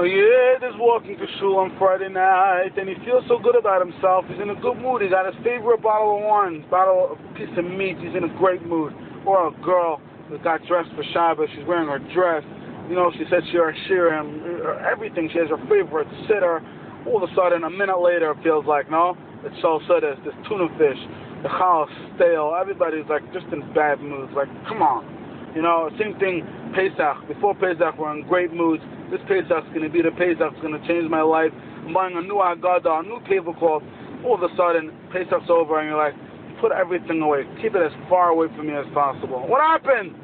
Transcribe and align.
A 0.00 0.02
Yid 0.02 0.64
is 0.64 0.72
walking 0.80 1.12
to 1.20 1.26
shul 1.36 1.60
on 1.60 1.76
Friday 1.76 2.08
night, 2.08 2.72
and 2.80 2.88
he 2.88 2.96
feels 3.04 3.20
so 3.28 3.36
good 3.36 3.52
about 3.52 3.84
himself. 3.84 4.24
He's 4.32 4.40
in 4.40 4.48
a 4.48 4.56
good 4.56 4.80
mood. 4.80 5.04
He 5.04 5.12
got 5.12 5.28
his 5.28 5.36
favorite 5.44 5.84
bottle 5.84 6.16
of 6.16 6.24
wine, 6.24 6.64
bottle 6.72 7.12
of 7.12 7.20
piece 7.36 7.52
of 7.60 7.68
meat. 7.68 8.00
He's 8.00 8.16
in 8.16 8.24
a 8.24 8.32
great 8.40 8.64
mood. 8.64 8.96
Or 9.28 9.48
a 9.48 9.54
girl 9.60 10.00
that 10.32 10.40
got 10.40 10.64
dressed 10.64 10.88
for 10.96 11.04
Shabbos. 11.12 11.52
She's 11.52 11.68
wearing 11.68 11.92
her 11.92 12.00
dress. 12.16 12.40
You 12.88 12.96
know, 12.96 13.12
she 13.12 13.28
said 13.28 13.44
she 13.52 13.60
her 13.60 13.76
Shirim, 13.84 14.40
everything. 14.80 15.28
She 15.36 15.38
has 15.38 15.52
her 15.52 15.60
favorite 15.68 16.08
sitter. 16.24 16.64
All 17.04 17.20
of 17.20 17.28
a 17.28 17.32
sudden, 17.36 17.68
a 17.68 17.70
minute 17.70 18.00
later, 18.00 18.32
it 18.32 18.40
feels 18.40 18.64
like, 18.64 18.88
no, 18.88 19.20
it's 19.44 19.60
so 19.60 19.84
this, 20.00 20.16
this 20.24 20.32
tuna 20.48 20.72
fish, 20.80 20.96
the 21.44 21.52
house 21.52 21.92
stale. 22.16 22.56
Everybody's 22.56 23.04
like 23.12 23.20
just 23.36 23.52
in 23.52 23.60
bad 23.76 24.00
moods. 24.00 24.32
Like, 24.32 24.48
come 24.64 24.80
on. 24.80 25.04
You 25.52 25.60
know, 25.60 25.92
same 26.00 26.16
thing, 26.16 26.40
Pesach. 26.72 27.28
Before 27.28 27.52
Pesach, 27.52 28.00
we're 28.00 28.16
in 28.16 28.24
great 28.24 28.56
moods. 28.56 28.80
This 29.10 29.20
Pesach's 29.26 29.66
going 29.74 29.82
to 29.82 29.90
be 29.90 30.02
the 30.02 30.14
Pesach. 30.14 30.54
It's 30.54 30.62
going 30.62 30.78
to 30.78 30.84
change 30.86 31.10
my 31.10 31.22
life. 31.22 31.50
I'm 31.82 31.92
buying 31.92 32.16
a 32.16 32.22
new 32.22 32.38
Agada, 32.38 33.00
a 33.00 33.02
new 33.02 33.18
tablecloth. 33.26 33.82
All 34.22 34.38
of 34.38 34.42
a 34.42 34.54
sudden, 34.54 34.94
Pesach's 35.10 35.50
over, 35.50 35.82
and 35.82 35.90
you're 35.90 35.98
like, 35.98 36.14
put 36.60 36.70
everything 36.70 37.20
away. 37.20 37.42
Keep 37.60 37.74
it 37.74 37.82
as 37.82 37.92
far 38.08 38.30
away 38.30 38.46
from 38.54 38.68
me 38.68 38.74
as 38.74 38.86
possible. 38.94 39.42
What 39.48 39.60
happened? 39.60 40.14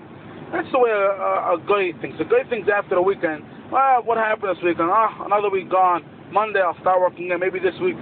That's 0.53 0.71
the 0.71 0.79
way 0.79 0.95
a, 0.95 1.11
a, 1.19 1.59
a 1.59 1.65
guy 1.67 1.91
thinks. 1.99 2.21
A 2.23 2.29
guy 2.29 2.47
thinks 2.49 2.69
after 2.71 2.95
the 2.95 3.03
weekend, 3.03 3.43
well, 3.73 4.07
what 4.07 4.19
happened 4.19 4.55
this 4.55 4.63
weekend? 4.63 4.87
Ah, 4.93 5.27
another 5.27 5.51
week 5.51 5.67
gone. 5.69 6.07
Monday 6.31 6.63
I'll 6.63 6.79
start 6.79 7.01
working 7.01 7.27
again. 7.27 7.41
Maybe 7.41 7.59
this 7.59 7.75
week. 7.83 7.99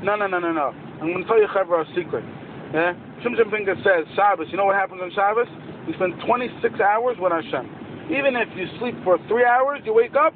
No, 0.00 0.16
no, 0.16 0.26
no, 0.26 0.40
no, 0.40 0.52
no. 0.52 0.72
I'm 1.02 1.12
going 1.12 1.22
to 1.22 1.28
tell 1.28 1.36
you, 1.36 1.44
a 1.44 1.84
secret. 1.92 2.24
Yeah? 2.72 2.96
Shimshon 3.20 3.52
Pincus 3.52 3.76
says, 3.84 4.08
Shabbos, 4.16 4.48
you 4.50 4.56
know 4.56 4.64
what 4.64 4.76
happens 4.76 5.00
on 5.02 5.12
Shabbos? 5.12 5.46
We 5.86 5.92
spend 5.94 6.14
26 6.24 6.80
hours 6.80 7.16
with 7.20 7.32
Hashem. 7.32 7.81
Even 8.10 8.34
if 8.34 8.48
you 8.56 8.66
sleep 8.78 8.94
for 9.04 9.18
three 9.28 9.44
hours, 9.44 9.80
you 9.84 9.94
wake 9.94 10.16
up, 10.16 10.34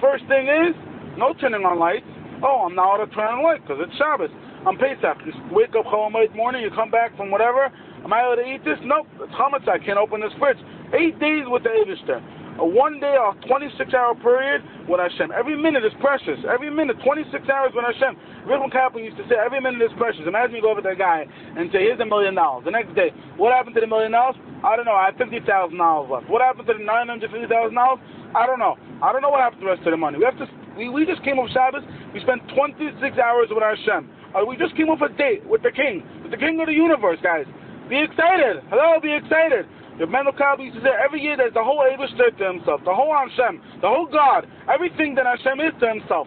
first 0.00 0.24
thing 0.26 0.48
is, 0.48 0.72
no 1.18 1.34
turning 1.34 1.64
on 1.64 1.78
lights. 1.78 2.08
Oh, 2.42 2.66
I'm 2.66 2.74
not 2.74 2.96
allowed 2.96 3.06
to 3.06 3.14
turn 3.14 3.28
on 3.28 3.44
light 3.44 3.62
because 3.62 3.80
it's 3.84 3.96
Shabbos. 3.96 4.32
On 4.64 4.76
Pesach, 4.80 5.20
you 5.28 5.32
wake 5.52 5.76
up 5.76 5.84
Chol 5.84 6.08
Hamoed 6.08 6.34
morning, 6.34 6.62
you 6.62 6.70
come 6.72 6.90
back 6.90 7.16
from 7.16 7.30
whatever. 7.30 7.68
Am 8.04 8.12
I 8.12 8.20
allowed 8.20 8.40
to 8.40 8.48
eat 8.48 8.64
this? 8.64 8.80
Nope, 8.84 9.06
it's 9.20 9.32
chametz. 9.36 9.68
I 9.68 9.78
can't 9.78 10.00
open 10.00 10.20
this 10.20 10.32
fridge. 10.38 10.56
Eight 10.92 11.20
days 11.20 11.44
with 11.46 11.64
the 11.64 11.72
Eivishter. 11.72 12.20
A 12.60 12.66
one 12.66 13.00
day 13.00 13.16
or 13.18 13.34
26 13.50 13.94
hour 13.94 14.14
period 14.14 14.62
with 14.86 15.00
Hashem. 15.00 15.32
Every 15.34 15.58
minute 15.58 15.84
is 15.84 15.92
precious. 15.98 16.38
Every 16.46 16.70
minute, 16.70 16.96
26 17.02 17.34
hours 17.50 17.72
with 17.74 17.82
Hashem. 17.82 18.14
Reuben 18.46 18.70
Kaplan 18.70 19.02
used 19.02 19.16
to 19.18 19.26
say, 19.26 19.34
every 19.34 19.60
minute 19.60 19.82
is 19.82 19.90
precious. 19.98 20.22
Imagine 20.22 20.56
you 20.56 20.62
go 20.62 20.70
over 20.70 20.82
to 20.82 20.94
a 20.94 20.94
guy 20.94 21.26
and 21.26 21.66
say, 21.72 21.82
here's 21.82 21.98
a 21.98 22.06
million 22.06 22.34
dollars. 22.34 22.64
The 22.64 22.70
next 22.70 22.94
day, 22.94 23.10
what 23.36 23.50
happened 23.52 23.74
to 23.74 23.82
the 23.82 23.90
million 23.90 24.12
dollars? 24.12 24.36
I 24.62 24.76
don't 24.76 24.86
know. 24.86 24.94
I 24.94 25.10
have 25.10 25.18
$50,000 25.18 25.42
left. 25.42 26.30
What 26.30 26.42
happened 26.42 26.68
to 26.68 26.74
the 26.78 26.84
$950,000? 26.86 27.50
I 28.34 28.46
don't 28.46 28.58
know. 28.58 28.78
I 29.02 29.10
don't 29.12 29.22
know 29.22 29.30
what 29.30 29.40
happened 29.40 29.60
to 29.62 29.66
the 29.66 29.72
rest 29.74 29.86
of 29.86 29.90
the 29.90 29.98
money. 29.98 30.18
We 30.18 30.24
have 30.24 30.38
to. 30.38 30.46
We, 30.78 30.88
we 30.88 31.06
just 31.06 31.22
came 31.22 31.38
off 31.38 31.50
Shabbos. 31.50 31.82
We 32.14 32.20
spent 32.20 32.42
26 32.54 33.18
hours 33.18 33.48
with 33.50 33.62
Hashem. 33.62 34.10
Uh, 34.34 34.46
we 34.46 34.56
just 34.56 34.74
came 34.76 34.90
off 34.90 35.02
a 35.02 35.10
date 35.10 35.46
with 35.46 35.62
the 35.62 35.70
King, 35.70 36.02
with 36.22 36.30
the 36.30 36.38
King 36.38 36.58
of 36.58 36.66
the 36.66 36.74
universe, 36.74 37.18
guys. 37.22 37.46
Be 37.88 38.02
excited. 38.02 38.62
Hello, 38.70 38.98
be 38.98 39.12
excited. 39.14 39.66
The 39.98 40.06
Mendel 40.10 40.34
Kabbal 40.34 40.66
used 40.66 40.74
to 40.74 40.82
say 40.82 40.90
every 40.90 41.22
year 41.22 41.36
there's 41.36 41.54
the 41.54 41.62
whole 41.62 41.86
Eivishter 41.86 42.34
to 42.34 42.44
himself, 42.44 42.82
the 42.82 42.94
whole 42.94 43.14
Hashem, 43.14 43.62
the 43.80 43.86
whole 43.86 44.10
God, 44.10 44.42
everything 44.66 45.14
that 45.14 45.22
Hashem 45.22 45.62
is 45.62 45.70
to 45.78 45.86
himself. 45.86 46.26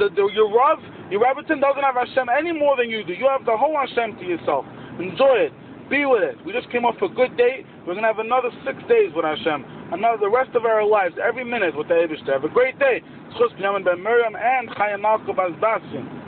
The, 0.00 0.08
the, 0.08 0.32
your 0.32 0.48
Rav, 0.48 0.80
your 1.12 1.20
doesn't 1.20 1.60
have 1.60 1.96
Hashem 1.96 2.28
any 2.32 2.52
more 2.52 2.76
than 2.76 2.88
you 2.88 3.04
do. 3.04 3.12
You 3.12 3.28
have 3.28 3.44
the 3.44 3.56
whole 3.56 3.76
Hashem 3.76 4.16
to 4.16 4.24
yourself. 4.24 4.64
Enjoy 4.96 5.48
it. 5.48 5.52
Be 5.92 6.06
with 6.08 6.24
it. 6.24 6.40
We 6.46 6.56
just 6.56 6.72
came 6.72 6.88
off 6.88 6.96
a 7.04 7.08
good 7.12 7.36
day. 7.36 7.68
We're 7.84 7.92
going 7.92 8.08
to 8.08 8.12
have 8.16 8.18
another 8.24 8.48
six 8.64 8.80
days 8.88 9.12
with 9.12 9.28
Hashem. 9.28 9.92
Another, 9.92 10.16
the 10.24 10.32
rest 10.32 10.56
of 10.56 10.64
our 10.64 10.80
lives, 10.80 11.16
every 11.20 11.44
minute 11.44 11.76
with 11.76 11.88
the 11.88 11.94
Eivishter. 12.00 12.32
Have 12.32 12.44
a 12.44 12.48
great 12.48 12.78
day. 12.78 13.04
Chus 13.36 13.52
Ben 13.60 14.00
Miriam 14.00 14.36
and 14.36 14.70
Chayim 14.72 15.02
Malka 15.02 15.36
Bazbasim. 15.36 16.21